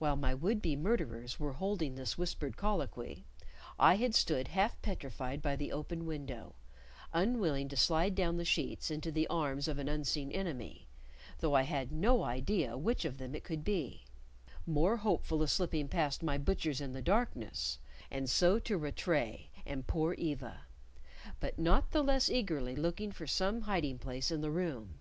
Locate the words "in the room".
24.32-24.98